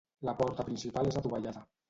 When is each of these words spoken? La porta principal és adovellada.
La 0.29 0.33
porta 0.39 0.65
principal 0.71 1.11
és 1.13 1.21
adovellada. 1.23 1.65